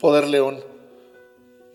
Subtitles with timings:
[0.00, 0.60] Poder León.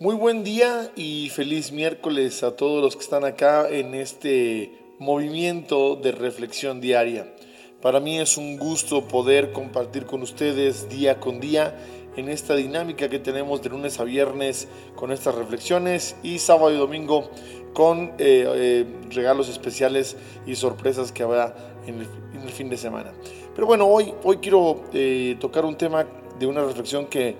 [0.00, 5.94] Muy buen día y feliz miércoles a todos los que están acá en este movimiento
[5.94, 7.32] de reflexión diaria.
[7.80, 11.78] Para mí es un gusto poder compartir con ustedes día con día
[12.16, 14.66] en esta dinámica que tenemos de lunes a viernes
[14.96, 17.30] con estas reflexiones y sábado y domingo
[17.74, 20.16] con eh, eh, regalos especiales
[20.46, 21.54] y sorpresas que habrá
[21.86, 23.12] en el, fin de semana.
[23.54, 26.08] Pero bueno, hoy, hoy quiero eh, tocar un tema
[26.40, 27.36] de una reflexión que,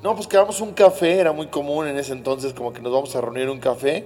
[0.01, 3.15] no, pues quedamos un café, era muy común en ese entonces, como que nos vamos
[3.15, 4.05] a reunir un café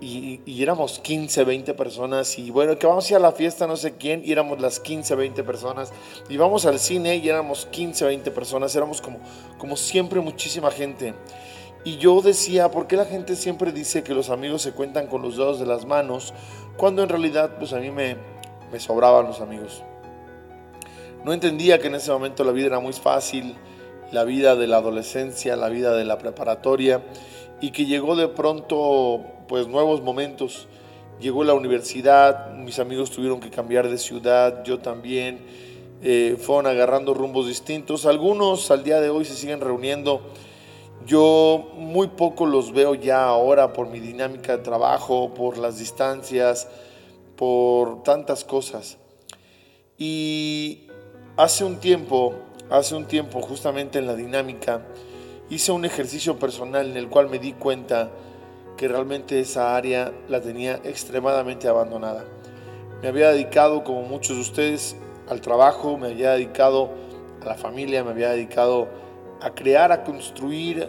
[0.00, 3.76] y, éramos 15, 20 personas y bueno, que vamos a ir a la fiesta no
[3.76, 5.92] sé quién y éramos las 15, 20 personas
[6.28, 9.18] y vamos al cine y éramos 15, 20 personas, éramos como,
[9.58, 11.14] como siempre muchísima gente.
[11.84, 15.20] Y yo decía, ¿por qué la gente siempre dice que los amigos se cuentan con
[15.20, 16.32] los dedos de las manos
[16.76, 18.16] cuando en realidad pues a mí me
[18.78, 19.82] sobraban los amigos?
[21.24, 23.56] No entendía que en ese momento la vida era muy fácil,
[24.12, 27.02] la vida de la adolescencia, la vida de la preparatoria
[27.60, 30.68] y que llegó de pronto pues nuevos momentos.
[31.20, 35.40] Llegó la universidad, mis amigos tuvieron que cambiar de ciudad, yo también.
[36.04, 38.06] Eh, fueron agarrando rumbos distintos.
[38.06, 40.20] Algunos al día de hoy se siguen reuniendo.
[41.06, 46.68] Yo muy poco los veo ya ahora por mi dinámica de trabajo, por las distancias,
[47.36, 48.98] por tantas cosas.
[49.96, 50.88] Y
[51.36, 52.34] hace un tiempo,
[52.72, 54.80] hace un tiempo justamente en la dinámica,
[55.50, 58.10] hice un ejercicio personal en el cual me di cuenta
[58.78, 62.24] que realmente esa área la tenía extremadamente abandonada.
[63.02, 64.96] Me había dedicado, como muchos de ustedes,
[65.28, 66.90] al trabajo, me había dedicado
[67.42, 68.88] a la familia, me había dedicado
[69.42, 70.88] a crear, a construir,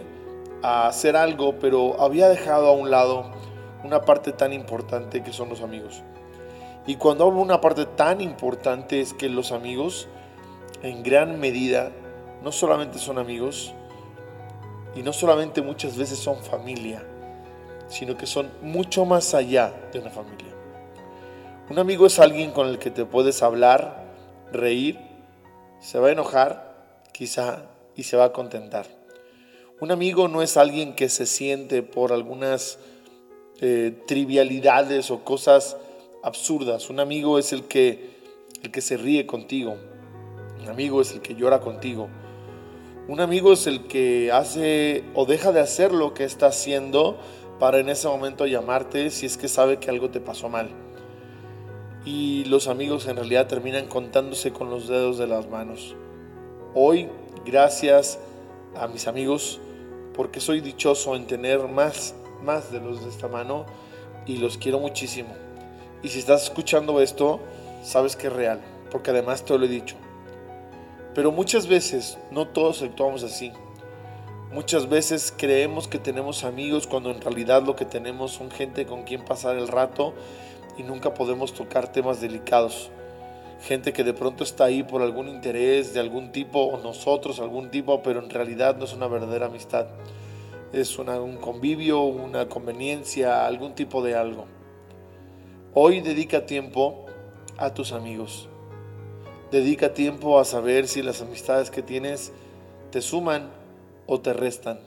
[0.62, 3.30] a hacer algo, pero había dejado a un lado
[3.82, 6.02] una parte tan importante que son los amigos.
[6.86, 10.08] Y cuando hablo de una parte tan importante es que los amigos,
[10.84, 11.90] en gran medida,
[12.42, 13.72] no solamente son amigos,
[14.94, 17.02] y no solamente muchas veces son familia,
[17.88, 20.52] sino que son mucho más allá de una familia.
[21.70, 24.04] Un amigo es alguien con el que te puedes hablar,
[24.52, 24.98] reír,
[25.80, 26.76] se va a enojar,
[27.12, 27.62] quizá,
[27.96, 28.86] y se va a contentar.
[29.80, 32.78] Un amigo no es alguien que se siente por algunas
[33.60, 35.78] eh, trivialidades o cosas
[36.22, 36.90] absurdas.
[36.90, 38.10] Un amigo es el que,
[38.62, 39.76] el que se ríe contigo.
[40.60, 42.08] Un amigo es el que llora contigo.
[43.06, 47.18] Un amigo es el que hace o deja de hacer lo que está haciendo
[47.58, 50.70] para en ese momento llamarte si es que sabe que algo te pasó mal.
[52.04, 55.94] Y los amigos en realidad terminan contándose con los dedos de las manos.
[56.74, 57.08] Hoy,
[57.44, 58.18] gracias
[58.74, 59.60] a mis amigos,
[60.14, 63.66] porque soy dichoso en tener más, más de los de esta mano
[64.26, 65.34] y los quiero muchísimo.
[66.02, 67.40] Y si estás escuchando esto,
[67.82, 68.60] sabes que es real,
[68.90, 69.96] porque además te lo he dicho.
[71.14, 73.52] Pero muchas veces no todos actuamos así.
[74.52, 79.02] Muchas veces creemos que tenemos amigos cuando en realidad lo que tenemos son gente con
[79.02, 80.14] quien pasar el rato
[80.76, 82.90] y nunca podemos tocar temas delicados.
[83.62, 87.70] Gente que de pronto está ahí por algún interés de algún tipo o nosotros algún
[87.70, 89.86] tipo, pero en realidad no es una verdadera amistad.
[90.72, 94.46] Es un convivio, una conveniencia, algún tipo de algo.
[95.72, 97.06] Hoy dedica tiempo
[97.56, 98.48] a tus amigos.
[99.50, 102.32] Dedica tiempo a saber si las amistades que tienes
[102.90, 103.50] te suman
[104.06, 104.80] o te restan.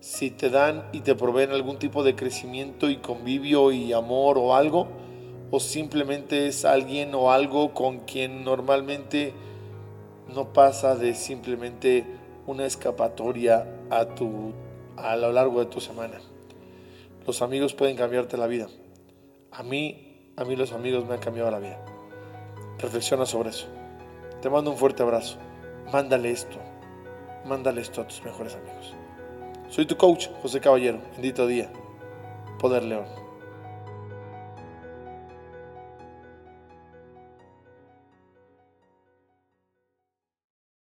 [0.00, 4.54] Si te dan y te proveen algún tipo de crecimiento y convivio y amor o
[4.54, 4.88] algo,
[5.50, 9.32] o simplemente es alguien o algo con quien normalmente
[10.34, 12.04] no pasa de simplemente
[12.46, 14.52] una escapatoria a, tu,
[14.96, 16.20] a lo largo de tu semana.
[17.26, 18.68] Los amigos pueden cambiarte la vida.
[19.50, 21.97] A mí, a mí los amigos me han cambiado la vida.
[22.78, 23.66] Reflexiona sobre eso.
[24.40, 25.38] Te mando un fuerte abrazo.
[25.92, 26.58] Mándale esto.
[27.44, 28.94] Mándale esto a tus mejores amigos.
[29.68, 31.00] Soy tu coach, José Caballero.
[31.12, 31.70] Bendito día.
[32.58, 33.27] Poder León.